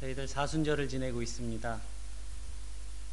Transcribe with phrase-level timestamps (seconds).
[0.00, 1.78] 저희들 사순절을 지내고 있습니다.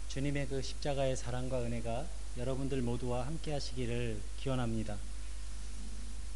[0.07, 4.97] 주님의 그 십자가의 사랑과 은혜가 여러분들 모두와 함께 하시기를 기원합니다.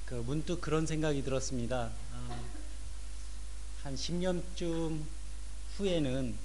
[0.06, 1.94] 그 문득 그런 생각이 들었습니다.
[2.13, 2.44] 아,
[3.83, 5.01] 한 10년쯤
[5.78, 6.35] 후에는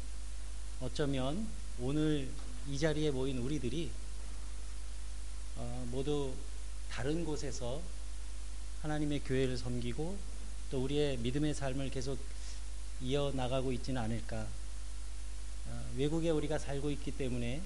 [0.83, 1.45] 어쩌면
[1.81, 2.29] 오늘
[2.69, 3.91] 이 자리에 모인 우리들이
[5.57, 6.33] 어, 모두
[6.89, 7.83] 다른 곳에서
[8.83, 10.17] 하나님의 교회를 섬기고
[10.71, 12.36] 또 우리의 믿음의 삶을 계속
[13.03, 14.47] 이어 나가고 있지는 않을까.
[15.69, 17.61] 어, 외국에 우리가 살고 있기 때문에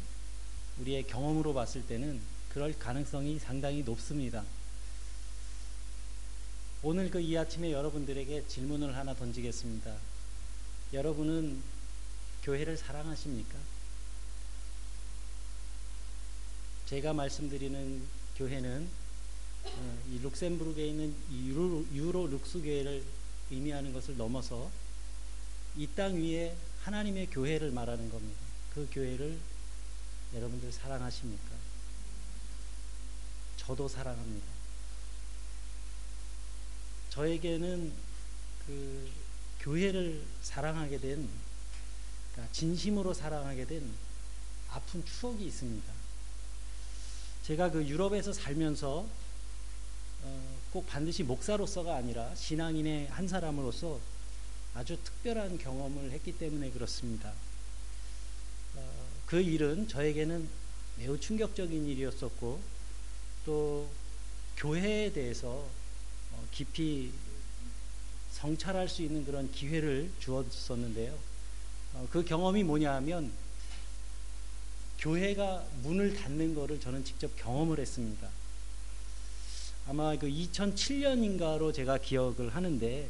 [0.79, 4.45] 우리의 경험으로 봤을 때는 그럴 가능성이 상당히 높습니다.
[6.83, 9.95] 오늘 그 이 아침에 여러분들에게 질문을 하나 던지겠습니다.
[10.93, 11.63] 여러분은
[12.43, 13.59] 교회를 사랑하십니까?
[16.87, 18.03] 제가 말씀드리는
[18.37, 18.89] 교회는
[19.65, 23.05] 어, 이 룩셈부르크에 있는 유로, 유로 룩스 교회를
[23.51, 24.71] 의미하는 것을 넘어서
[25.77, 28.41] 이 땅 위에 하나님의 교회를 말하는 겁니다.
[28.75, 29.39] 그 교회를
[30.35, 31.51] 여러분들 사랑하십니까?
[33.57, 34.47] 저도 사랑합니다.
[37.11, 37.93] 저에게는
[38.67, 39.11] 그
[39.61, 41.29] 교회를 사랑하게 된,
[42.33, 43.93] 그러니까 진심으로 사랑하게 된
[44.71, 45.93] 아픈 추억이 있습니다.
[47.43, 49.07] 제가 그 유럽에서 살면서
[50.23, 53.99] 어, 꼭 반드시 목사로서가 아니라 신앙인의 한 사람으로서
[54.75, 57.33] 아주 특별한 경험을 했기 때문에 그렇습니다.
[58.77, 60.49] 어, 그 일은 저에게는
[60.99, 62.61] 매우 충격적인 일이었었고
[63.45, 63.91] 또
[64.57, 65.49] 교회에 대해서
[66.33, 67.13] 어, 깊이
[68.33, 71.19] 성찰할 수 있는 그런 기회를 주었었는데요.
[71.95, 73.33] 어, 그 경험이 뭐냐 하면
[74.99, 78.29] 교회가 문을 닫는 것을 저는 직접 경험을 했습니다.
[79.89, 83.09] 아마 그 2007년인가로 제가 기억을 하는데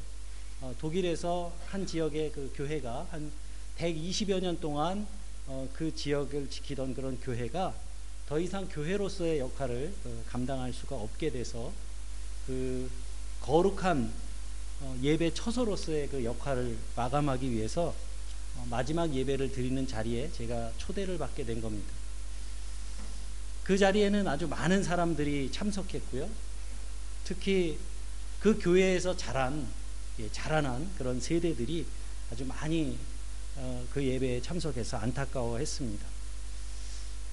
[0.63, 3.33] 어, 독일에서 한 지역의 그 교회가 한
[3.79, 5.07] 120여 년 동안
[5.47, 7.75] 어, 그 지역을 지키던 그런 교회가
[8.29, 11.73] 더 이상 교회로서의 역할을 어, 감당할 수가 없게 돼서
[12.47, 12.91] 그
[13.41, 14.13] 거룩한
[14.83, 17.95] 어, 예배 처소로서의 그 역할을 마감하기 위해서
[18.57, 21.91] 어, 마지막 예배를 드리는 자리에 제가 초대를 받게 된 겁니다.
[23.65, 26.29] 그 자리에는 아주 많은 사람들이 참석했고요.
[27.25, 27.79] 특히
[28.41, 29.80] 그 교회에서 자란 예,
[30.33, 31.87] 자라난 그런 세대들이
[32.33, 32.99] 아주 많이
[33.57, 36.07] 어, 그 예배에 참석해서 안타까워했습니다.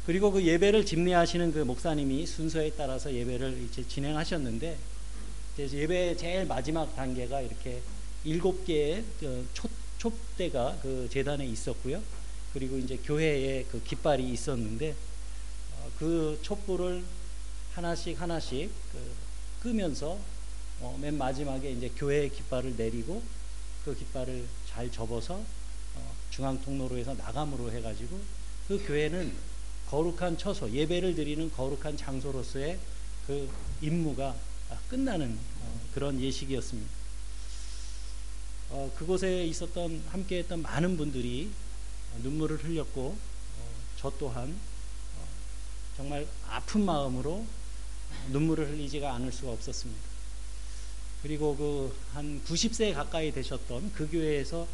[0.05, 4.77] 그리고 그 예배를 집례하시는 그 목사님이 순서에 따라서 예배를 이제 진행하셨는데
[5.59, 7.81] 예배의 제일 마지막 단계가 이렇게
[8.23, 9.03] 일곱 개의
[9.53, 9.67] 초
[9.97, 12.01] 촛대가 그 재단에 있었고요.
[12.53, 14.95] 그리고 이제 교회에 그 깃발이 있었는데
[15.73, 17.03] 어, 그 촛불을
[17.73, 19.11] 하나씩 하나씩 그
[19.61, 20.19] 끄면서
[20.79, 23.23] 어, 맨 마지막에 이제 교회의 깃발을 내리고
[23.83, 25.35] 그 깃발을 잘 접어서
[25.95, 28.19] 어, 중앙 통로로해서 나감으로 해가지고
[28.67, 29.33] 그 교회는
[29.89, 32.77] 거룩한 처소 예배를 드리는 거룩한 장소로서의
[33.25, 33.49] 그
[33.81, 34.35] 임무가
[34.89, 36.91] 끝나는 어, 그런 예식이었습니다.
[38.69, 41.49] 어, 그곳에 있었던 함께했던 많은 분들이
[42.21, 43.17] 눈물을 흘렸고
[43.57, 44.49] 어, 저 또한
[45.17, 45.25] 어,
[45.95, 47.45] 정말 아픈 마음으로
[48.29, 50.06] 눈물을 흘리지가 않을 수가 없었습니다.
[51.23, 54.67] 그리고 그 한 90세 가까이 되셨던 그 교회에서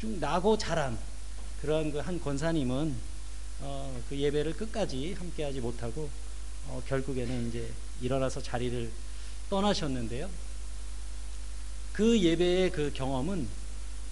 [0.00, 0.98] 쭉 나고 자란
[1.60, 2.94] 그러한 그 한 권사님은
[3.60, 6.08] 어, 그 예배를 끝까지 함께하지 못하고
[6.68, 7.68] 어, 결국에는 이제
[8.00, 8.90] 일어나서 자리를
[9.50, 10.30] 떠나셨는데요.
[11.92, 13.48] 그 예배의 그 경험은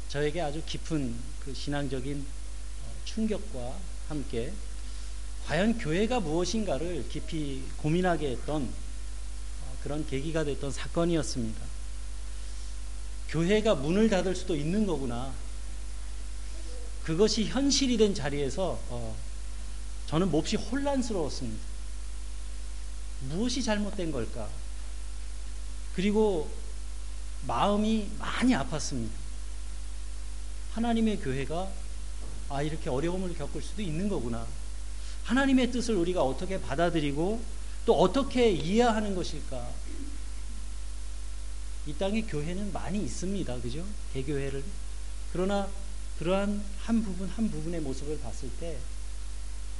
[0.08, 1.14] 저에게 아주 깊은
[1.44, 4.53] 그 신앙적인 어, 충격과 함께
[5.47, 8.85] 과연 교회가 무엇인가를 깊이 고민하게 했던 어,
[9.82, 11.60] 그런 계기가 됐던 사건이었습니다.
[13.28, 15.32] 교회가 문을 닫을 수도 있는 거구나.
[17.04, 19.16] 그것이 현실이 된 자리에서 어,
[20.06, 21.62] 저는 몹시 혼란스러웠습니다.
[23.28, 24.48] 무엇이 잘못된 걸까?
[25.94, 26.50] 그리고
[27.47, 29.10] 마음이 많이 아팠습니다.
[30.72, 31.71] 하나님의 교회가
[32.48, 34.47] 아, 이렇게 어려움을 겪을 수도 있는 거구나.
[35.24, 37.42] 하나님의 뜻을 우리가 어떻게 받아들이고
[37.86, 39.71] 또 어떻게 이해하는 것일까?
[41.86, 43.60] 이 땅에 교회는 많이 있습니다.
[43.60, 43.86] 그죠?
[44.12, 44.62] 개교회를.
[45.33, 45.68] 그러나
[46.18, 48.77] 그러한 한 부분, 한 부분의 모습을 봤을 때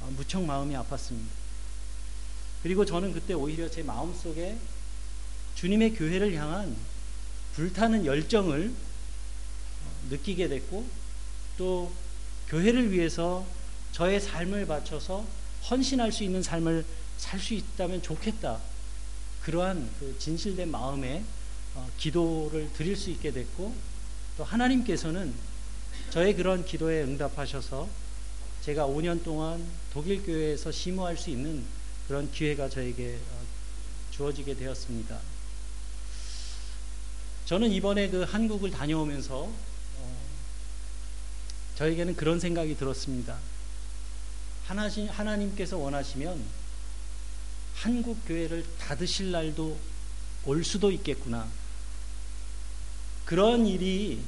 [0.01, 1.25] 아, 무척 마음이 아팠습니다.
[2.63, 4.57] 그리고 저는 그때 오히려 제 마음 속에
[5.55, 6.75] 주님의 교회를 향한
[7.55, 10.87] 불타는 열정을 어, 느끼게 됐고
[11.57, 11.91] 또
[12.47, 13.45] 교회를 위해서
[13.91, 15.25] 저의 삶을 바쳐서
[15.69, 16.85] 헌신할 수 있는 삶을
[17.17, 18.59] 살 수 있다면 좋겠다.
[19.43, 21.23] 그러한 그 진실된 마음에
[21.75, 23.73] 어, 기도를 드릴 수 있게 됐고
[24.37, 25.33] 또 하나님께서는
[26.09, 27.87] 저의 그런 기도에 응답하셔서
[28.61, 31.63] 제가 5년 동안 독일 교회에서 심호할 수 있는
[32.07, 33.41] 그런 기회가 저에게 어,
[34.11, 35.19] 주어지게 되었습니다.
[37.45, 39.43] 저는 이번에 그 한국을 다녀오면서
[39.99, 40.21] 어,
[41.75, 43.37] 저에게는 그런 생각이 들었습니다.
[44.65, 46.43] 하나님, 하나님께서 원하시면
[47.81, 49.77] 한국 교회를 닫으실 날도
[50.45, 51.47] 올 수도 있겠구나.
[53.25, 54.21] 그런 일이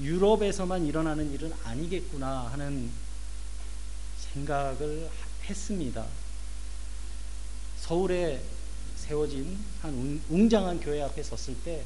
[0.00, 2.90] 유럽에서만 일어나는 일은 아니겠구나 하는
[4.32, 5.08] 생각을
[5.44, 6.04] 했습니다.
[7.78, 8.42] 서울에
[8.96, 11.84] 세워진 한 웅장한 교회 앞에 섰을 때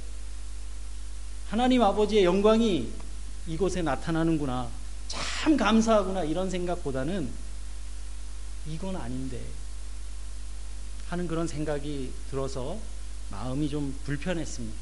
[1.50, 2.90] 하나님 아버지의 영광이
[3.46, 4.70] 이곳에 나타나는구나.
[5.08, 6.24] 참 감사하구나.
[6.24, 7.30] 이런 생각보다는
[8.68, 9.42] 이건 아닌데
[11.08, 12.78] 하는 그런 생각이 들어서
[13.30, 14.76] 마음이 좀 불편했습니다.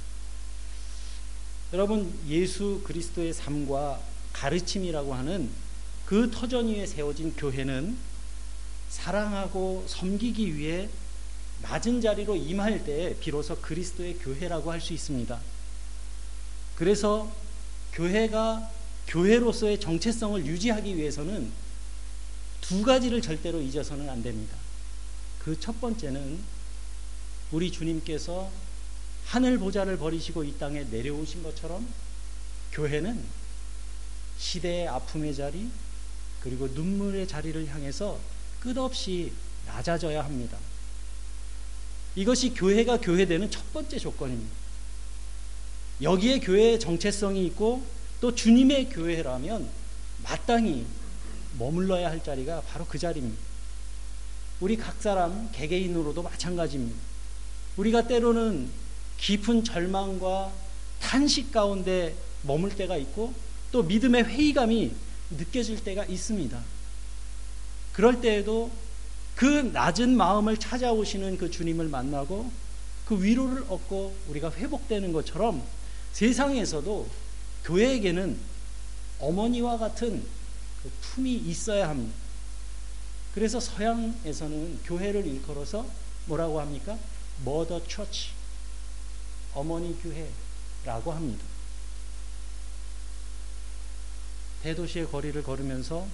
[1.73, 4.01] 여러분 예수 그리스도의 삶과
[4.33, 5.51] 가르침이라고 하는
[6.05, 7.97] 그 터전 위에 세워진 교회는
[8.89, 10.89] 사랑하고 섬기기 위해
[11.63, 15.41] 낮은 자리로 임할 때 비로소 그리스도의 교회라고 할 수 있습니다.
[16.77, 17.33] 그래서
[17.93, 18.71] 교회가
[19.09, 21.51] 교회로서의 정체성을 유지하기 위해서는
[22.61, 24.57] 두 가지를 절대로 잊어서는 안 됩니다.
[25.47, 26.41] 그 첫 번째는
[27.53, 28.51] 우리 주님께서
[29.27, 31.87] 하늘 보좌를 버리시고 이 땅에 내려오신 것처럼
[32.73, 33.23] 교회는
[34.39, 35.71] 시대의 아픔의 자리
[36.41, 38.19] 그리고 눈물의 자리를 향해서
[38.59, 39.33] 끝없이
[39.67, 40.59] 낮아져야 합니다.
[42.17, 44.53] 이것이 교회가 교회되는 첫 번째 조건입니다.
[46.03, 47.87] 여기에 교회의 정체성이 있고
[48.21, 49.71] 또 주님의 교회라면
[50.25, 50.87] 마땅히
[51.57, 53.46] 머물러야 할 자리가 바로 그 자리입니다.
[54.61, 56.97] 우리 각 사람 개개인으로도 마찬가지입니다.
[57.77, 58.71] 우리가 때로는
[59.19, 60.53] 깊은 절망과
[61.01, 63.35] 탄식 가운데 머물 때가 있고
[63.71, 64.93] 또 믿음의 회의감이
[65.31, 66.59] 느껴질 때가 있습니다.
[67.93, 68.71] 그럴 때에도
[69.35, 72.51] 그 낮은 마음을 찾아오시는 그 주님을 만나고
[73.05, 75.63] 그 위로를 얻고 우리가 회복되는 것처럼
[76.13, 77.07] 세상에서도
[77.65, 78.39] 교회에게는
[79.19, 80.25] 어머니와 같은
[80.83, 82.26] 그 품이 있어야 합니다.
[83.37, 85.87] 그래서 서양에서는 교회를 일컬어서
[86.25, 86.99] 뭐라고 합니까?
[87.45, 88.31] 머더 처치.
[89.53, 91.45] 어머니 교회라고 합니다.
[94.63, 96.09] 대도시의 거리를 걸으면서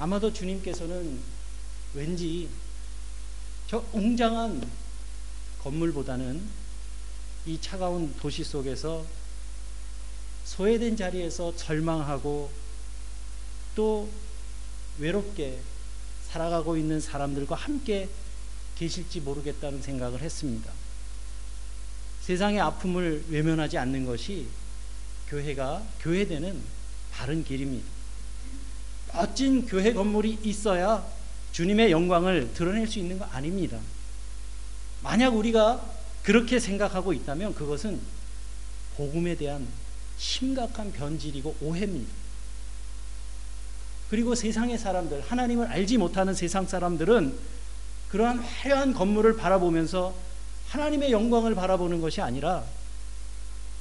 [0.00, 1.20] 아마도 주님께서는
[1.94, 2.48] 왠지
[3.68, 4.68] 저 웅장한
[5.60, 6.48] 건물보다는
[7.46, 9.06] 이 차가운 도시 속에서
[10.46, 12.50] 소외된 자리에서 절망하고
[13.76, 14.08] 또
[15.00, 15.58] 외롭게
[16.28, 18.08] 살아가고 있는 사람들과 함께
[18.76, 20.70] 계실지 모르겠다는 생각을 했습니다.
[22.22, 24.46] 세상의 아픔을 외면하지 않는 것이
[25.28, 26.60] 교회가 교회되는
[27.12, 27.86] 바른 길입니다.
[29.12, 31.04] 멋진 교회 건물이 있어야
[31.52, 33.78] 주님의 영광을 드러낼 수 있는 거 아닙니다.
[35.02, 35.84] 만약 우리가
[36.22, 38.00] 그렇게 생각하고 있다면 그것은
[38.96, 39.66] 복음에 대한
[40.18, 42.12] 심각한 변질이고 오해입니다.
[44.10, 47.32] 그리고 세상의 사람들, 하나님을 알지 못하는 세상 사람들은
[48.10, 50.12] 그러한 화려한 건물을 바라보면서
[50.66, 52.64] 하나님의 영광을 바라보는 것이 아니라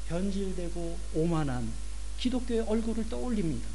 [0.07, 1.71] 변질되고 오만한
[2.19, 3.67] 기독교의 얼굴을 떠올립니다.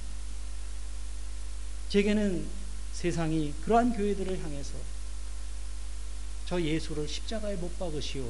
[1.88, 2.46] 제게는
[2.92, 4.74] 세상이 그러한 교회들을 향해서
[6.46, 8.24] 저 예수를 십자가에 못 박으시오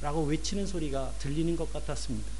[0.00, 2.39] 라고 외치는 소리가 들리는 것 같았습니다.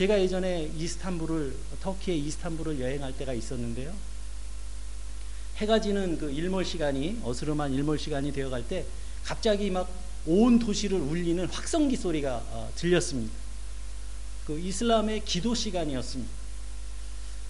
[0.00, 3.94] 제가 예전에 이스탄불을 터키의 이스탄불을 여행할 때가 있었는데요.
[5.56, 8.84] 해가 지는 그 일몰 시간이 어스름한 일몰 시간이 되어갈 때
[9.24, 13.32] 갑자기 막 온 도시를 울리는 확성기 소리가 어, 들렸습니다.
[14.46, 16.30] 그 이슬람의 기도 시간이었습니다.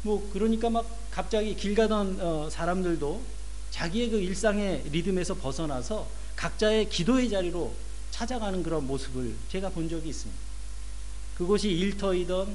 [0.03, 3.21] 뭐 그러니까 막 갑자기 길 가던 어, 사람들도
[3.71, 7.75] 자기의 그 일상의 리듬에서 벗어나서 각자의 기도의 자리로
[8.13, 10.50] 찾아가는 그런 모습을 제가 본 적이 있습니다.
[11.41, 12.55] 그곳이 일터이던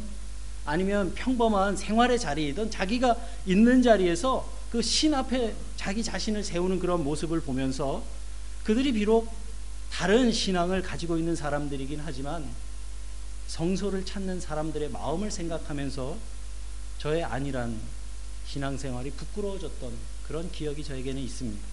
[0.63, 3.15] 아니면 평범한 생활의 자리이든 자기가
[3.47, 8.03] 있는 자리에서 그 신 앞에 자기 자신을 세우는 그런 모습을 보면서
[8.63, 9.33] 그들이 비록
[9.89, 12.47] 다른 신앙을 가지고 있는 사람들이긴 하지만
[13.47, 16.15] 성소를 찾는 사람들의 마음을 생각하면서
[16.99, 17.79] 저의 안일한
[18.45, 19.93] 신앙생활이 부끄러워졌던
[20.27, 21.65] 그런 기억이 저에게는 있습니다.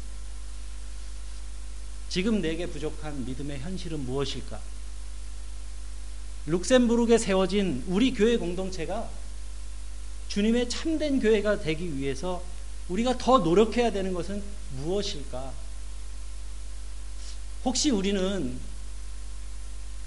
[2.08, 4.71] 지금 내게 부족한 믿음의 현실은 무엇일까?
[6.46, 9.08] 룩셈부르크에 세워진 우리 교회 공동체가
[10.28, 12.42] 주님의 참된 교회가 되기 위해서
[12.88, 14.42] 우리가 더 노력해야 되는 것은
[14.78, 15.52] 무엇일까?
[17.64, 18.58] 혹시 우리는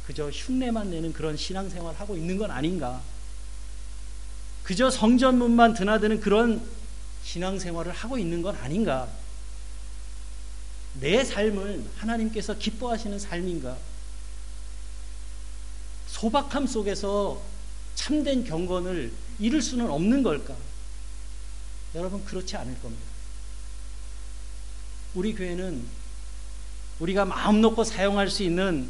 [0.06, 3.02] 그저 흉내만 내는 그런 신앙생활 하고 있는 건 아닌가?
[4.64, 6.62] 그저 성전문만 드나드는 그런
[7.24, 9.08] 신앙생활을 하고 있는 건 아닌가?
[11.00, 13.78] 내 삶을 하나님께서 기뻐하시는 삶인가?
[16.16, 17.42] 소박함 속에서
[17.96, 20.56] 참된 경건을 이룰 수는 없는 걸까?
[21.94, 23.04] 여러분, 그렇지 않을 겁니다.
[25.14, 25.84] 우리 교회는
[27.00, 28.90] 우리가 마음 놓고 사용할 수 있는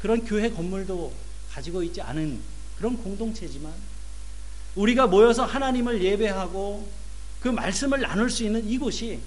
[0.00, 1.14] 그런 교회 건물도
[1.50, 2.40] 가지고 있지 않은
[2.76, 3.72] 그런 공동체지만
[4.74, 6.90] 우리가 모여서 하나님을 예배하고
[7.40, 9.18] 그 말씀을 나눌 수 있는 이곳이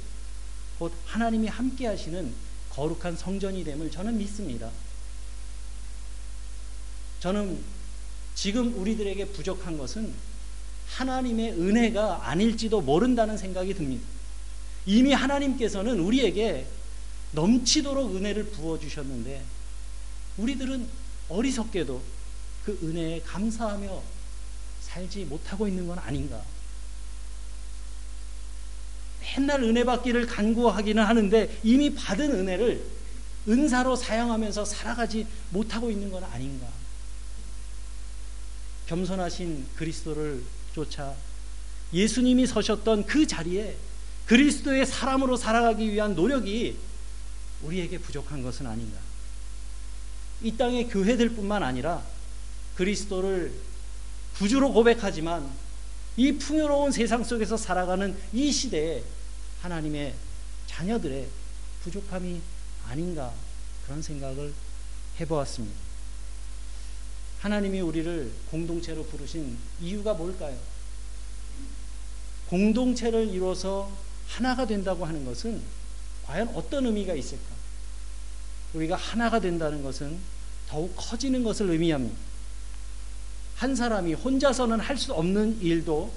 [0.78, 2.32] 곧 하나님이 함께 하시는
[2.70, 4.70] 거룩한 성전이 됨을 저는 믿습니다.
[7.26, 7.60] 저는
[8.36, 10.14] 지금 우리들에게 부족한 것은
[10.90, 14.06] 하나님의 은혜가 아닐지도 모른다는 생각이 듭니다.
[14.86, 16.68] 이미 하나님께서는 우리에게
[17.32, 19.44] 넘치도록 은혜를 부어주셨는데
[20.38, 20.88] 우리들은
[21.30, 22.00] 어리석게도
[22.64, 24.04] 그 은혜에 감사하며
[24.82, 26.44] 살지 못하고 있는 건 아닌가.
[29.20, 32.86] 맨날 은혜 받기를 간구하기는 하는데 이미 받은 은혜를
[33.48, 36.85] 은사로 사용하면서 살아가지 못하고 있는 건 아닌가.
[38.88, 41.16] 겸손하신 그리스도를 쫓아
[41.94, 43.78] 예수님이 서셨던 그 자리에
[44.26, 46.78] 그리스도의 사람으로 살아가기 위한 노력이
[47.62, 49.00] 우리에게 부족한 것은 아닌가.
[50.42, 52.04] 이 땅의 교회들 뿐만 아니라
[52.76, 53.54] 그리스도를
[54.38, 55.50] 구주로 고백하지만
[56.18, 59.04] 이 풍요로운 세상 속에서 살아가는 이 시대에
[59.62, 60.14] 하나님의
[60.68, 61.28] 자녀들의
[61.84, 62.42] 부족함이
[62.88, 63.34] 아닌가
[63.86, 64.54] 그런 생각을
[65.20, 65.85] 해보았습니다.
[67.46, 70.58] 하나님이 우리를 공동체로 부르신 이유가 뭘까요?
[72.50, 73.96] 공동체를 이루어서
[74.28, 75.62] 하나가 된다고 하는 것은
[76.26, 77.44] 과연 어떤 의미가 있을까?
[78.74, 80.18] 우리가 하나가 된다는 것은
[80.68, 82.18] 더욱 커지는 것을 의미합니다.
[83.58, 86.12] 한 사람이 혼자서는 할 수 없는 일도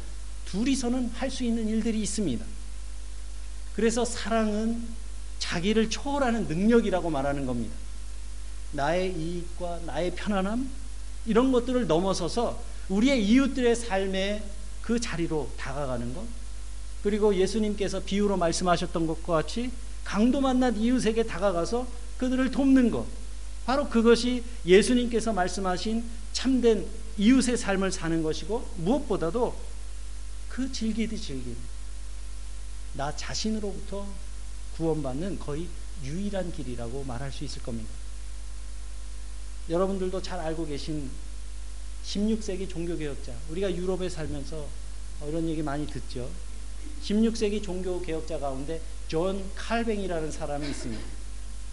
[0.46, 2.42] 둘이서는 할 수 있는 일들이 있습니다.
[3.76, 4.82] 그래서 사랑은
[5.40, 7.76] 자기를 초월하는 능력이라고 말하는 겁니다.
[8.72, 10.87] 나의 이익과 나의 편안함
[11.26, 14.42] 이런 것들을 넘어서서 우리의 이웃들의 삶의
[14.82, 16.24] 그 자리로 다가가는 것
[17.02, 19.70] 그리고 예수님께서 비유로 말씀하셨던 것과 같이
[20.04, 21.86] 강도 만난 이웃에게 다가가서
[22.18, 23.06] 그들을 돕는 것
[23.66, 26.86] 바로 그것이 예수님께서 말씀하신 참된
[27.18, 29.54] 이웃의 삶을 사는 것이고 무엇보다도
[30.48, 31.56] 그 즐기듯 즐김.
[32.94, 34.06] 나 자신으로부터
[34.76, 35.68] 구원받는 거의
[36.02, 37.90] 유일한 길이라고 말할 수 있을 겁니다.
[39.70, 41.10] 여러분들도 잘 알고 계신
[42.04, 43.32] 16세기 종교개혁자.
[43.50, 44.66] 우리가 유럽에 살면서
[45.26, 46.30] 이런 얘기 많이 듣죠.
[47.02, 51.02] 16세기 종교개혁자 가운데 존 칼뱅이라는 사람이 있습니다.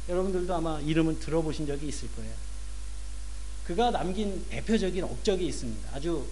[0.10, 2.32] 여러분들도 아마 이름은 들어보신 적이 있을 거예요.
[3.66, 5.90] 그가 남긴 대표적인 업적이 있습니다.
[5.94, 6.25] 아주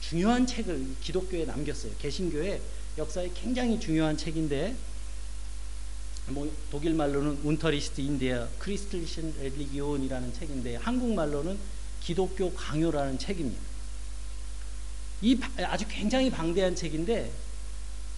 [0.00, 1.92] 중요한 책을 기독교에 남겼어요.
[1.98, 2.60] 개신교의
[2.98, 4.76] 역사에 굉장히 중요한 책인데
[6.30, 11.58] 뭐 독일 말로는 Unterricht in der christlichen Religion이라는 책인데 한국말로는
[12.00, 13.60] 기독교 강요라는 책입니다.
[15.22, 17.30] 이 아주 굉장히 방대한 책인데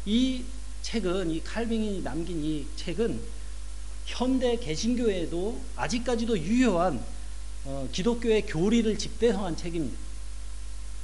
[0.07, 0.45] 이
[0.83, 3.21] 책은 이 칼빈이 남긴 이 책은
[4.07, 7.03] 현대 개신교에도 아직까지도 유효한
[7.65, 9.97] 어, 기독교의 교리를 집대성한 책입니다.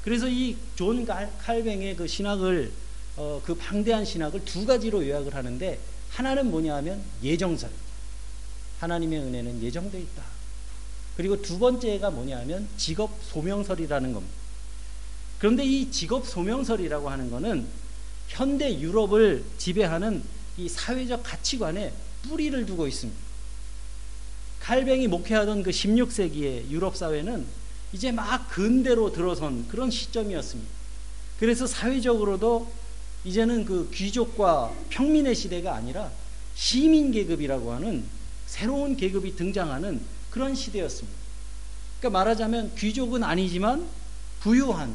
[0.03, 2.73] 그래서 이 존 칼뱅의 그 신학을
[3.17, 5.79] 어, 그 방대한 신학을 두 가지로 요약을 하는데
[6.17, 7.71] 하나는 뭐냐 하면 예정설.
[8.81, 10.23] 하나님의 은혜는 예정되어 있다.
[11.15, 14.35] 그리고 두 번째가 뭐냐 하면 직업 소명설이라는 겁니다.
[15.39, 17.67] 그런데 이 직업 소명설이라고 하는 것은
[18.29, 20.23] 현대 유럽을 지배하는
[20.57, 21.93] 이 사회적 가치관에
[22.23, 23.21] 뿌리를 두고 있습니다.
[24.61, 27.47] 칼뱅이 목회하던 그 16세기의 유럽 사회는
[27.93, 30.71] 이제 막 근대로 들어선 그런 시점이었습니다.
[31.39, 32.73] 그래서 사회적으로도
[33.27, 36.13] 이제는 그 귀족과 평민의 시대가 아니라
[36.55, 38.05] 시민 계급이라고 하는
[38.47, 41.19] 새로운 계급이 등장하는 그런 시대였습니다.
[41.99, 43.85] 그러니까 말하자면 귀족은 아니지만
[44.41, 44.95] 부유한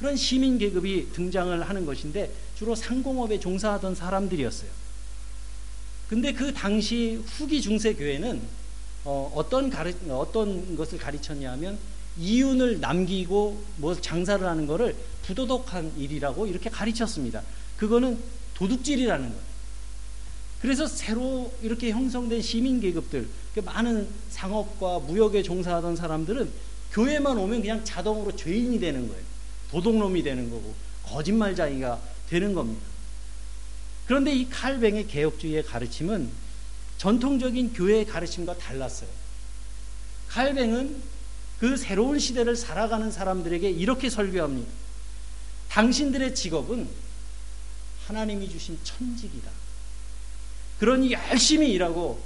[0.00, 4.70] 그런 시민 계급이 등장을 하는 것인데 주로 상공업에 종사하던 사람들이었어요.
[6.08, 8.40] 근데 그 당시 후기 중세 교회는
[9.04, 11.78] 어, 어떤 가르, 어떤 것을 가르쳤냐면
[12.18, 17.42] 이윤을 남기고 뭐 장사를 하는 것을 부도덕한 일이라고 이렇게 가르쳤습니다.
[17.78, 18.18] 그거는
[18.54, 19.48] 도둑질이라는 거예요.
[20.60, 26.50] 그래서 새로 이렇게 형성된 시민 계급들, 그 많은 상업과 무역에 종사하던 사람들은
[26.92, 29.22] 교회만 오면 그냥 자동으로 죄인이 되는 거예요.
[29.70, 32.84] 도둑놈이 되는 거고 거짓말자이가 되는 겁니다.
[34.06, 36.30] 그런데 이 칼뱅의 개혁주의의 가르침은
[36.96, 39.08] 전통적인 교회의 가르침과 달랐어요.
[40.28, 40.96] 칼뱅은
[41.60, 44.68] 그 새로운 시대를 살아가는 사람들에게 이렇게 설교합니다.
[45.68, 46.88] 당신들의 직업은
[48.08, 49.50] 하나님이 주신 천직이다.
[50.80, 52.22] 그러니 열심히 일하고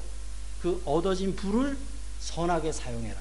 [0.62, 1.76] 그 얻어진 부를
[2.20, 3.20] 선하게 사용해라.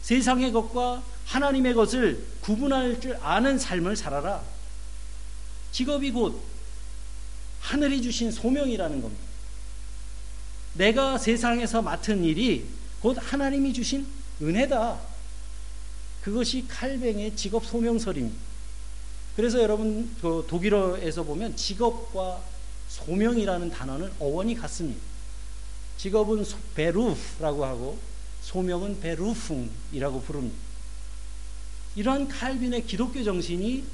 [0.00, 4.42] 세상의 것과 하나님의 것을 구분할 줄 아는 삶을 살아라.
[5.70, 6.42] 직업이 곧
[7.60, 9.24] 하늘이 주신 소명이라는 겁니다.
[10.72, 12.66] 내가 세상에서 맡은 일이
[13.00, 14.06] 곧 하나님이 주신
[14.40, 14.98] 은혜다.
[16.22, 18.47] 그것이 칼뱅의 직업 소명설입니다.
[19.38, 22.42] 그래서 여러분 그 독일어에서 보면 직업과
[22.88, 25.00] 소명이라는 단어는 어원이 같습니다.
[25.96, 27.98] 직업은 베루프라고 하고
[28.42, 30.56] 소명은 베루풍이라고 부릅니다.
[31.94, 33.84] 이러한 칼빈의 기독교 정신이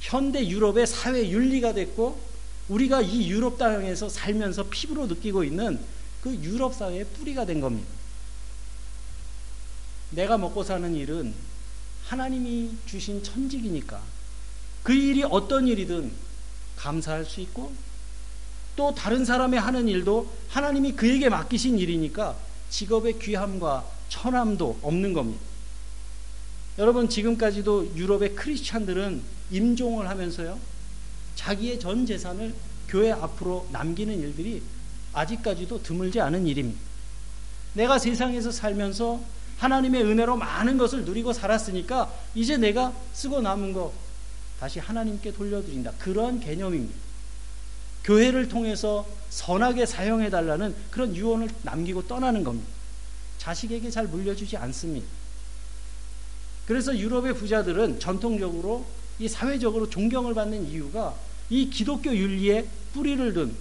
[0.00, 2.18] 현대 유럽의 사회 윤리가 됐고
[2.70, 5.80] 우리가 이 유럽 땅에서 살면서 피부로 느끼고 있는
[6.22, 7.90] 그 유럽 사회의 뿌리가 된 겁니다.
[10.12, 11.34] 내가 먹고 사는 일은
[12.06, 14.13] 하나님이 주신 천직이니까
[14.84, 16.12] 그 일이 어떤 일이든
[16.76, 17.72] 감사할 수 있고
[18.76, 22.36] 또 다른 사람이 하는 일도 하나님이 그에게 맡기신 일이니까
[22.70, 25.40] 직업의 귀함과 천함도 없는 겁니다.
[26.78, 30.58] 여러분 지금까지도 유럽의 크리스찬들은 임종을 하면서요
[31.34, 32.54] 자기의 전 재산을
[32.88, 34.62] 교회 앞으로 남기는 일들이
[35.14, 36.80] 아직까지도 드물지 않은 일입니다.
[37.72, 39.20] 내가 세상에서 살면서
[39.58, 43.94] 하나님의 은혜로 많은 것을 누리고 살았으니까 이제 내가 쓰고 남은 거
[44.64, 45.92] 다시 하나님께 돌려드린다.
[45.98, 46.94] 그런 개념입니다.
[48.02, 52.66] 교회를 통해서 선하게 사용해 달라는 그런 유언을 남기고 떠나는 겁니다.
[53.36, 55.06] 자식에게 잘 물려주지 않습니다.
[56.66, 58.86] 그래서 유럽의 부자들은 전통적으로
[59.18, 61.14] 이 사회적으로 존경을 받는 이유가
[61.50, 63.54] 이 기독교 윤리에 뿌리를 둔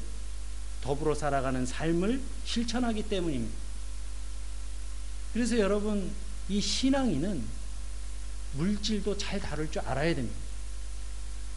[0.80, 3.54] 더불어 살아가는 삶을 실천하기 때문입니다.
[5.34, 6.14] 그래서 여러분
[6.48, 7.44] 이 신앙인은
[8.54, 10.43] 물질도 잘 다룰 줄 알아야 됩니다.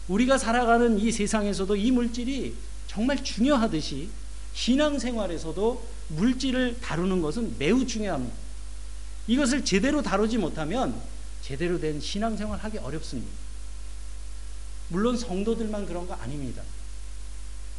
[0.07, 2.55] 우리가 살아가는 이 세상에서도 이 물질이
[2.87, 4.09] 정말 중요하듯이
[4.53, 8.33] 신앙생활에서도 물질을 다루는 것은 매우 중요합니다.
[9.27, 10.99] 이것을 제대로 다루지 못하면
[11.41, 13.31] 제대로 된 신앙생활 하기 어렵습니다.
[14.89, 16.63] 물론 성도들만 그런 거 아닙니다.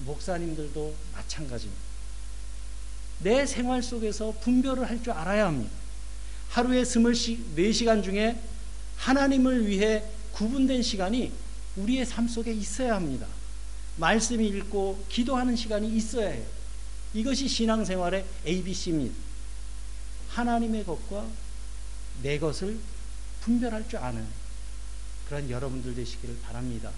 [0.04, 1.82] 목사님들도 마찬가지입니다.
[3.20, 5.70] 내 생활 속에서 분별을 할 줄 알아야 합니다.
[6.50, 8.38] 하루에 24시간 중에
[8.96, 11.32] 하나님을 위해 구분된 시간이
[11.76, 13.26] 우리의 삶 속에 있어야 합니다.
[13.96, 16.46] 말씀 읽고 기도하는 시간이 있어야 해요.
[17.14, 19.14] 이것이 신앙생활의 ABC입니다.
[20.28, 21.26] 하나님의 것과
[22.22, 22.78] 내 것을
[23.40, 24.26] 분별할 줄 아는
[25.28, 26.90] 그런 여러분들 되시기를 바랍니다.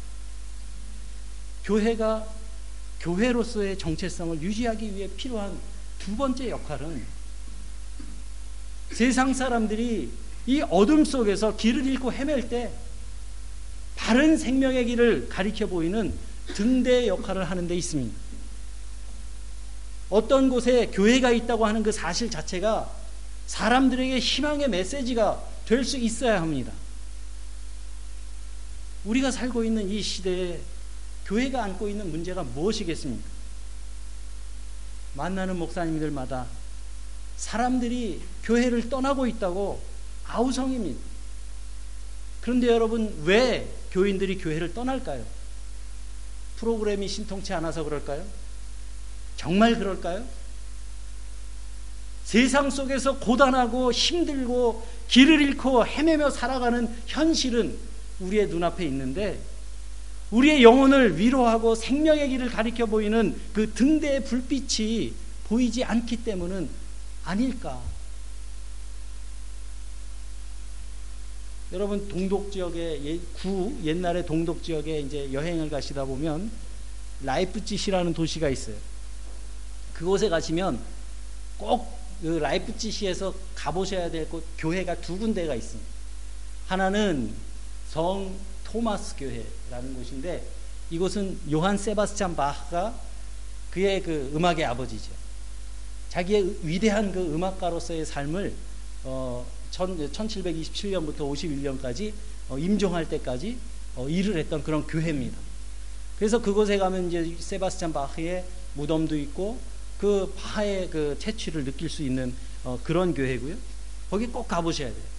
[1.64, 2.26] 교회가
[3.00, 5.59] 교회로서의 정체성을 유지하기 위해 필요한
[5.98, 7.04] 두 번째 역할은
[8.92, 10.11] 세상 사람들이
[10.46, 12.72] 이 어둠 속에서 길을 잃고 헤맬 때
[14.00, 16.12] 바른 생명의 길을 가리켜 보이는
[16.54, 18.16] 등대 역할을 하는 데 있습니다.
[20.08, 22.90] 어떤 곳에 교회가 있다고 하는 그 사실 자체가
[23.46, 26.72] 사람들에게 희망의 메시지가 될 수 있어야 합니다.
[29.04, 30.60] 우리가 살고 있는 이 시대에
[31.26, 33.28] 교회가 안고 있는 문제가 무엇이겠습니까?
[35.14, 36.46] 만나는 목사님들마다
[37.36, 39.80] 사람들이 교회를 떠나고 있다고
[40.26, 41.00] 아우성입니다.
[42.40, 45.24] 그런데 여러분, 왜 교인들이 교회를 떠날까요?
[46.57, 48.24] 프로그램이 신통치 않아서 그럴까요?
[49.37, 50.24] 정말 그럴까요?
[52.24, 57.76] 세상 속에서 고단하고 힘들고 길을 잃고 헤매며 살아가는 현실은
[58.20, 59.40] 우리의 눈앞에 있는데
[60.31, 65.12] 우리의 영혼을 위로하고 생명의 길을 가리켜 보이는 그 등대의 불빛이
[65.48, 66.68] 보이지 않기 때문은
[67.24, 67.81] 아닐까.
[71.72, 76.50] 여러분 동독 지역에 구 옛날에 동독 지역에 이제 여행을 가시다 보면
[77.22, 78.76] 라이프찌시라는 도시가 있어요.
[79.94, 80.80] 그곳에 가시면
[81.59, 85.88] 꼭 그 라이프찌시에서 가보셔야 될 곳 교회가 두 군데가 있습니다.
[86.66, 87.33] 하나는
[87.88, 90.46] 성 토마스 교회라는 곳인데
[90.90, 92.94] 이곳은 요한 세바스찬 바흐가
[93.70, 95.11] 그의 그 음악의 아버지죠.
[96.11, 98.52] 자기의 위대한 그 음악가로서의 삶을
[99.04, 99.46] 어,
[99.80, 102.12] 1727년부터 51년까지
[102.48, 103.56] 어, 임종할 때까지
[103.96, 105.36] 어, 일을 했던 그런 교회입니다.
[106.18, 109.58] 그래서 그곳에 가면 이제 세바스찬 바흐의 무덤도 있고
[109.98, 113.56] 그 바하의 그 채취를 느낄 수 있는 어, 그런 교회고요.
[114.10, 115.10] 거기 꼭 가보셔야 돼요.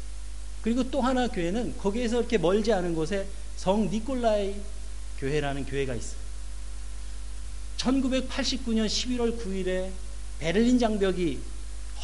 [0.62, 4.56] 그리고 또 하나 교회는 거기에서 이렇게 멀지 않은 곳에 성 니콜라이
[5.20, 6.22] 교회라는 교회가 있어요.
[7.78, 9.90] 1989년 11월 9일에
[10.40, 11.40] 베를린 장벽이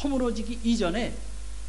[0.02, 1.14] 허물어지기 이전에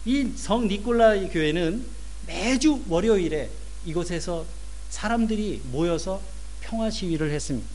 [0.06, 1.86] 이 성 니콜라이 교회는
[2.28, 3.50] 매주 월요일에
[3.86, 4.46] 이곳에서
[4.90, 6.22] 사람들이 모여서
[6.62, 7.68] 평화 시위를 했습니다.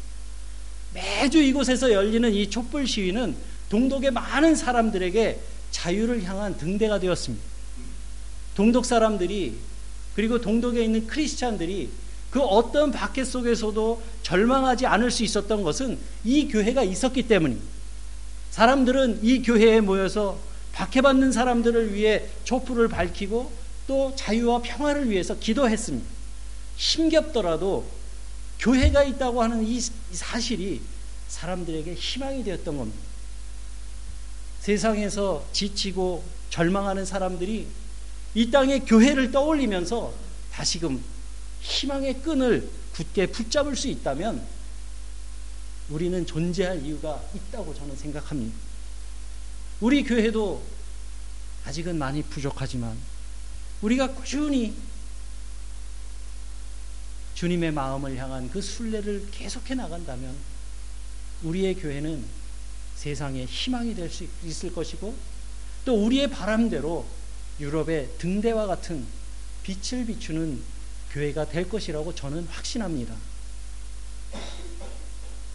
[0.95, 3.35] 매주 이곳에서 열리는 이 촛불 시위는
[3.69, 7.45] 동독의 많은 사람들에게 자유를 향한 등대가 되었습니다.
[8.55, 9.55] 동독 사람들이
[10.15, 11.91] 그리고 동독에 있는 크리스찬들이
[12.31, 17.67] 그 어떤 박해 속에서도 절망하지 않을 수 있었던 것은 이 교회가 있었기 때문입니다.
[18.51, 20.39] 사람들은 이 교회에 모여서
[20.75, 23.51] 박해받는 사람들을 위해 촛불을 밝히고
[23.87, 26.07] 또 자유와 평화를 위해서 기도했습니다.
[26.77, 27.87] 힘겹더라도
[28.59, 29.81] 교회가 있다고 하는 이
[30.13, 30.81] 사실이
[31.29, 33.01] 사람들에게 희망이 되었던 겁니다.
[34.61, 37.67] 세상에서 지치고 절망하는 사람들이
[38.35, 40.13] 이 땅에 교회를 떠올리면서
[40.53, 41.03] 다시금
[41.61, 44.45] 희망의 끈을 굳게 붙잡을 수 있다면
[45.91, 48.57] 우리는 존재할 이유가 있다고 저는 생각합니다.
[49.81, 50.63] 우리 교회도
[51.67, 52.97] 아직은 많이 부족하지만
[53.83, 54.75] 우리가 꾸준히
[57.35, 60.35] 주님의 마음을 향한 그 순례를 계속해 나간다면
[61.43, 62.25] 우리의 교회는
[62.97, 65.15] 세상에 희망이 될 수 있을 것이고
[65.85, 67.05] 또 우리의 바람대로
[67.61, 69.05] 유럽의 등대와 같은
[69.65, 70.63] 빛을 비추는
[71.13, 73.15] 교회가 될 것이라고 저는 확신합니다.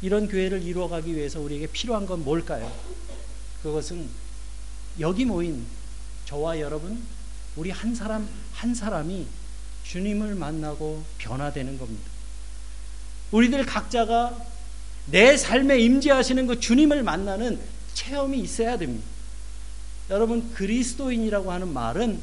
[0.02, 2.72] 이런 교회를 이루어가기 위해서 우리에게 필요한 건 뭘까요?
[3.64, 4.08] 그것은
[5.00, 5.66] 여기 모인
[6.26, 7.02] 저와 여러분,
[7.56, 9.28] 우리 한 사람 한 사람이
[9.84, 12.10] 주님을 만나고 변화되는 겁니다.
[13.32, 14.38] 우리들 각자가
[15.08, 17.60] 내 삶에 임재하시는 그 주님을 만나는
[17.94, 19.06] 체험이 있어야 됩니다.
[20.10, 22.22] 여러분 그리스도인이라고 하는 말은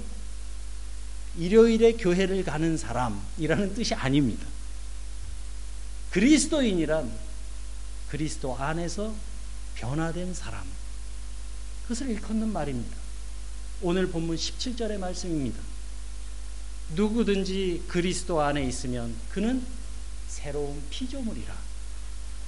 [1.38, 4.46] 일요일에 교회를 가는 사람이라는 뜻이 아닙니다.
[6.11, 7.11] 그리스도인이란
[8.09, 9.14] 그리스도 안에서
[9.75, 10.64] 변화된 사람.
[11.87, 12.96] 그것을 일컫는 말입니다.
[13.81, 15.61] 오늘 본문 17절의 말씀입니다.
[16.96, 19.62] 누구든지 그리스도 안에 있으면 그는
[20.27, 21.55] 새로운 피조물이라.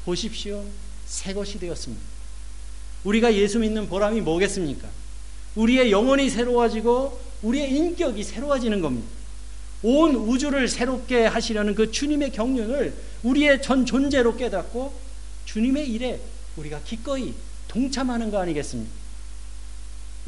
[0.05, 0.65] 보십시오.
[1.07, 2.03] 새 것이 되었습니다.
[3.05, 4.89] 우리가 예수 믿는 보람이 뭐겠습니까?
[5.55, 9.09] 우리의 영혼이 새로워지고 우리의 인격이 새로워지는 겁니다.
[9.85, 14.93] 온 우주를 새롭게 하시려는 그 주님의 경륜을 우리의 전 존재로 깨닫고
[15.45, 16.21] 주님의 일에
[16.57, 17.35] 우리가 기꺼이
[17.69, 18.98] 동참하는 거 아니겠습니까?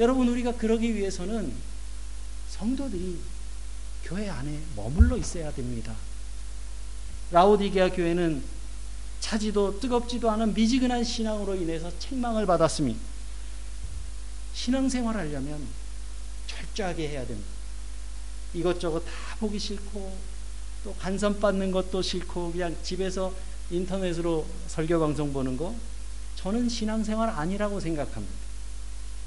[0.01, 1.53] 여러분, 우리가 그러기 위해서는
[2.49, 3.19] 성도들이
[4.03, 5.95] 교회 안에 머물러 있어야 됩니다.
[7.31, 8.43] 라오디게아 교회는
[9.21, 12.99] 차지도 뜨겁지도 않은 미지근한 신앙으로 인해서 책망을 받았습니다.
[14.55, 15.65] 신앙생활 하려면
[16.47, 17.51] 철저하게 해야 됩니다.
[18.55, 20.17] 이것저것 다 보기 싫고
[20.83, 23.35] 또 간섭 받는 것도 싫고 그냥 집에서
[23.71, 25.77] 인터넷으로 설교 방송 보는 거
[26.37, 28.39] 저는 신앙생활 아니라고 생각합니다.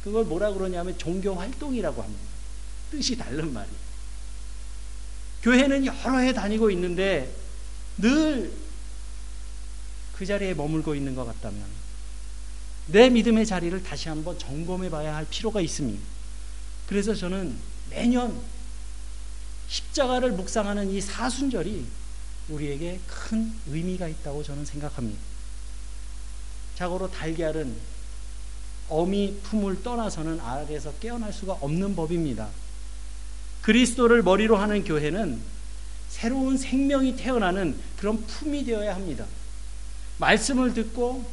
[0.03, 2.23] 그걸 뭐라 그러냐면 종교 활동이라고 합니다.
[2.91, 3.83] 뜻이 다른 말이에요.
[5.43, 7.33] 교회는 여러 해 다니고 있는데
[7.97, 8.63] 늘
[10.13, 11.61] 그 자리에 머물고 있는 것 같다면
[12.87, 16.01] 내 믿음의 자리를 다시 한번 점검해 봐야 할 필요가 있습니다.
[16.87, 17.57] 그래서 저는
[17.89, 18.39] 매년
[19.67, 21.85] 십자가를 묵상하는 이 사순절이
[22.49, 25.19] 우리에게 큰 의미가 있다고 저는 생각합니다.
[26.75, 27.75] 자고로 달걀은
[28.89, 32.49] 어미 품을 떠나서는 알에서 깨어날 수가 없는 법입니다.
[33.61, 35.39] 그리스도를 머리로 하는 교회는
[36.09, 39.25] 새로운 생명이 태어나는 그런 품이 되어야 합니다.
[40.17, 41.25] 말씀을 듣고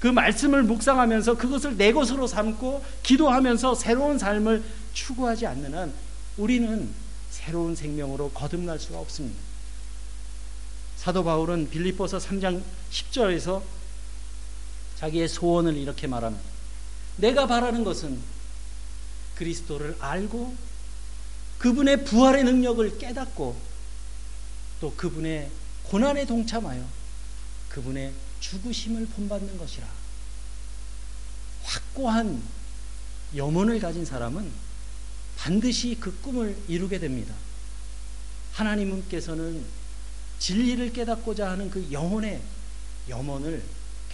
[0.00, 5.92] 그 말씀을 묵상하면서 그것을 내 것으로 삼고 기도하면서 새로운 삶을 추구하지 않는 한
[6.36, 6.90] 우리는
[7.30, 9.38] 새로운 생명으로 거듭날 수가 없습니다.
[10.96, 13.62] 사도 바울은 빌립보서 3장 10절에서
[14.96, 16.55] 자기의 소원을 이렇게 말합니다.
[17.16, 18.20] 내가 바라는 것은
[19.36, 20.54] 그리스도를 알고
[21.58, 23.58] 그분의 부활의 능력을 깨닫고
[24.80, 25.50] 또 그분의
[25.84, 26.86] 고난에 동참하여
[27.68, 29.86] 그분의 죽으심을 본받는 것이라.
[31.64, 32.42] 확고한
[33.34, 34.50] 염원을 가진 사람은
[35.36, 37.34] 반드시 그 꿈을 이루게 됩니다.
[38.52, 39.64] 하나님께서는
[40.38, 42.40] 진리를 깨닫고자 하는 그 영혼의
[43.08, 43.62] 염원을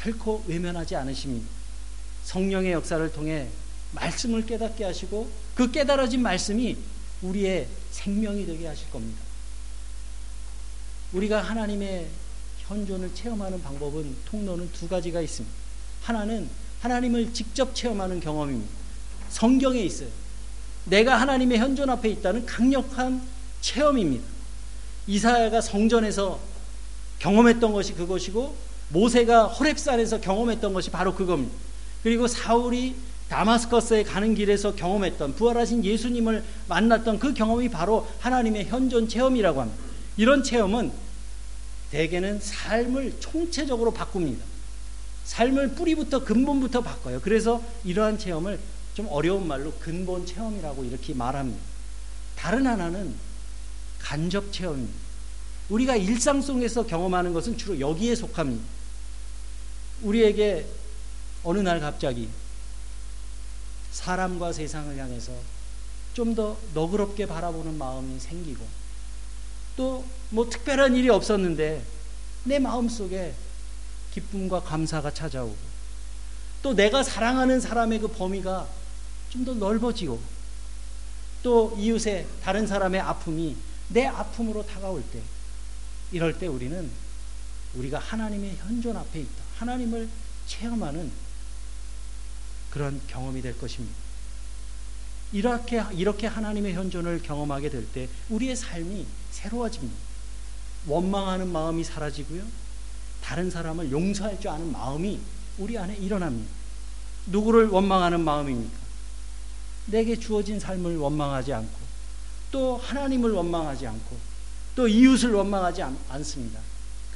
[0.01, 1.62] 결코 외면하지 않으십니다.
[2.25, 3.49] 성령의 역사를 통해
[3.93, 6.77] 말씀을 깨닫게 하시고 그 깨달아진 말씀이
[7.23, 9.21] 우리의 생명이 되게 하실 겁니다.
[11.13, 12.09] 우리가 하나님의
[12.61, 15.55] 현존을 체험하는 방법은 통로는 두 가지가 있습니다.
[16.03, 16.49] 하나는
[16.81, 18.71] 하나님을 직접 체험하는 경험입니다.
[19.29, 20.09] 성경에 있어요.
[20.85, 23.23] 내가 하나님의 현존 앞에 있다는 강력한
[23.61, 24.25] 체험입니다.
[25.07, 26.41] 이사야가 성전에서
[27.19, 28.57] 경험했던 것이 그것이고
[28.89, 31.55] 모세가 호렙산에서 경험했던 것이 바로 그겁니다.
[32.03, 32.95] 그리고 사울이
[33.29, 39.83] 다마스커스에 가는 길에서 경험했던 부활하신 예수님을 만났던 그 경험이 바로 하나님의 현존 체험이라고 합니다.
[40.17, 40.93] 이런 체험은
[41.91, 44.45] 대개는 삶을 총체적으로 바꿉니다.
[45.25, 47.21] 삶을 뿌리부터 근본부터 바꿔요.
[47.23, 48.59] 그래서 이러한 체험을
[48.95, 51.61] 좀 어려운 말로 근본 체험이라고 이렇게 말합니다.
[52.37, 53.15] 다른 하나는
[53.99, 54.95] 간접 체험입니다.
[55.71, 58.63] 우리가 일상 속에서 경험하는 것은 주로 여기에 속합니다.
[60.03, 60.67] 우리에게
[61.45, 62.29] 어느 날 갑자기
[63.91, 65.33] 사람과 세상을 향해서
[66.15, 68.67] 좀 더 너그럽게 바라보는 마음이 생기고
[69.77, 71.85] 또 뭐 특별한 일이 없었는데
[72.45, 73.35] 내 마음 속에
[74.15, 75.57] 기쁨과 감사가 찾아오고
[76.63, 78.67] 또 내가 사랑하는 사람의 그 범위가
[79.29, 80.21] 좀 더 넓어지고
[81.43, 83.57] 또 이웃의 다른 사람의 아픔이
[83.89, 85.21] 내 아픔으로 다가올 때
[86.13, 86.91] 이럴 때 우리는
[87.75, 89.43] 우리가 하나님의 현존 앞에 있다.
[89.59, 90.09] 하나님을
[90.47, 91.11] 체험하는
[92.73, 93.95] 그런 경험이 될 것입니다.
[95.33, 99.97] 이렇게 이렇게 하나님의 현존을 경험하게 될 때 우리의 삶이 새로워집니다.
[100.87, 102.45] 원망하는 마음이 사라지고요.
[103.23, 105.21] 다른 사람을 용서할 줄 아는 마음이
[105.59, 106.51] 우리 안에 일어납니다.
[107.27, 108.77] 누구를 원망하는 마음입니까?
[109.87, 111.79] 내게 주어진 삶을 원망하지 않고
[112.51, 114.17] 또 하나님을 원망하지 않고
[114.75, 116.61] 또 이웃을 원망하지 않, 않습니다.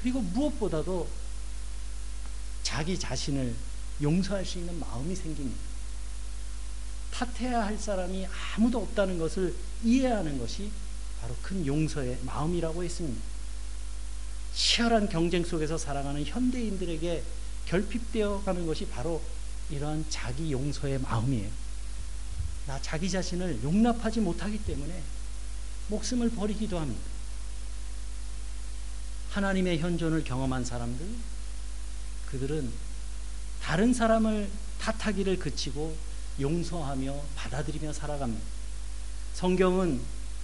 [0.01, 1.09] 그리고 무엇보다도
[2.63, 3.55] 자기 자신을
[4.03, 5.61] 용서할 수 있는 마음이 생깁니다.
[7.11, 10.71] 탓해야 할 사람이 아무도 없다는 것을 이해하는 것이
[11.21, 13.21] 바로 큰 용서의 마음이라고 했습니다.
[14.55, 17.23] 치열한 경쟁 속에서 살아가는 현대인들에게
[17.67, 19.23] 결핍되어 가는 것이 바로
[19.71, 21.51] 이러한 자기 용서의 마음이에요.
[22.67, 25.03] 나 자기 자신을 용납하지 못하기 때문에
[25.89, 27.03] 목숨을 버리기도 합니다.
[29.31, 31.07] 하나님의 현존을 경험한 사람들,
[32.27, 32.71] 그들은
[33.67, 34.49] 다른 사람을
[34.79, 35.97] 탓하기를 그치고
[36.41, 38.45] 용서하며 받아들이며 살아갑니다.
[39.35, 40.01] 성경은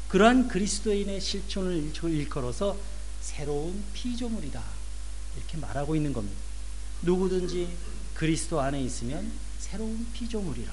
[0.09, 2.77] 그러한 그리스도인의 실존을 일컬어서
[3.21, 4.61] 새로운 피조물이다.
[5.37, 6.37] 이렇게 말하고 있는 겁니다.
[7.03, 7.69] 누구든지
[8.15, 9.31] 그리스도 안에 있으면
[9.61, 10.73] 새로운 피조물이라.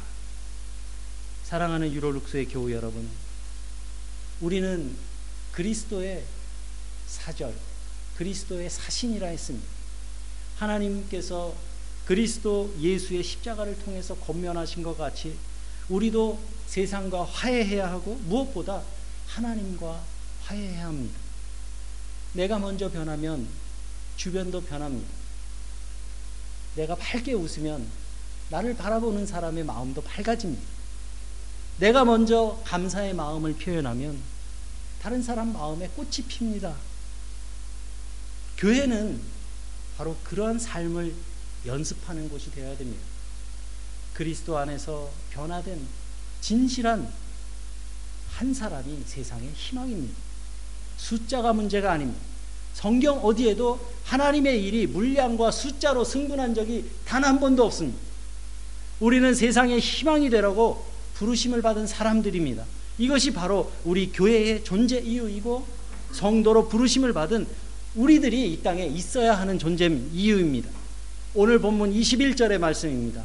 [1.44, 3.08] 사랑하는 유로룩스의 교우 여러분,
[4.42, 4.96] 우리는
[5.52, 6.26] 그리스도의
[7.06, 7.54] 사절,
[8.18, 9.68] 그리스도의 사신이라 했습니다.
[10.58, 11.69] 하나님께서
[12.10, 15.38] 그리스도 예수의 십자가를 통해서 권면하신 것 같이
[15.90, 18.82] 우리도 세상과 화해해야 하고 무엇보다
[19.28, 20.02] 하나님과
[20.42, 21.20] 화해해야 합니다.
[22.34, 23.48] 내가 먼저 변하면
[24.18, 25.08] 주변도 변합니다.
[26.78, 27.86] 내가 밝게 웃으면
[28.50, 30.64] 나를 바라보는 사람의 마음도 밝아집니다.
[31.78, 34.20] 내가 먼저 감사의 마음을 표현하면
[35.00, 36.76] 다른 사람 마음에 꽃이 핍니다.
[38.58, 39.22] 교회는
[39.96, 41.29] 바로 그러한 삶을
[41.66, 43.02] 연습하는 곳이 되어야 됩니다.
[44.14, 45.80] 그리스도 안에서 변화된
[46.42, 47.12] 진실한
[48.32, 50.16] 한 사람이 세상의 희망입니다.
[50.98, 52.20] 숫자가 문제가 아닙니다.
[52.74, 58.00] 성경 어디에도 하나님의 일이 물량과 숫자로 승분한 적이 단 한 번도 없습니다.
[59.00, 62.66] 우리는 세상의 희망이 되라고 부르심을 받은 사람들입니다.
[62.98, 65.66] 이것이 바로 우리 교회의 존재 이유이고
[66.14, 67.48] 성도로 부르심을 받은
[67.96, 70.70] 우리들이 이 땅에 있어야 하는 존재 이유입니다.
[71.36, 73.24] 오늘 본문 21절의 말씀입니다.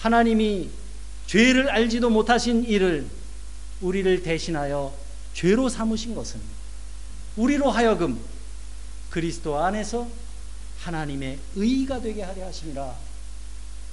[0.00, 0.68] 하나님이
[1.26, 3.06] 죄를 알지도 못하신 이를
[3.80, 4.94] 우리를 대신하여
[5.32, 6.40] 죄로 삼으신 것은
[7.36, 8.18] 우리로 하여금
[9.10, 10.08] 그리스도 안에서
[10.80, 12.94] 하나님의 의가 되게 하려 하심이라.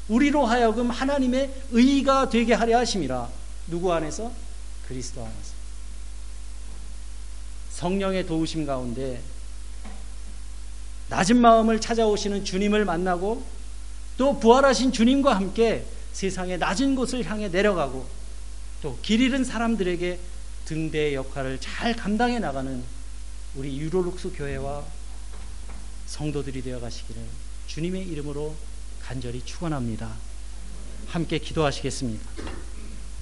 [0.10, 3.30] 우리로 하여금 하나님의 의가 되게 하려 하심이라.
[3.68, 4.32] 누구 안에서?
[4.88, 5.54] 그리스도 안에서.
[7.70, 9.22] 성령의 도우심 가운데
[11.12, 13.44] 낮은 마음을 찾아오시는 주님을 만나고
[14.18, 18.08] 또 부활하신 주님과 함께 세상의 낮은 곳을 향해 내려가고
[18.82, 20.20] 또 길 잃은 사람들에게
[20.66, 22.82] 등대의 역할을 잘 감당해 나가는
[23.56, 24.84] 우리 유로룩스 교회와
[26.08, 27.22] 성도들이 되어 가시기를
[27.68, 28.56] 주님의 이름으로
[29.02, 30.10] 간절히 축원합니다.
[31.08, 32.24] 함께 기도하시겠습니다.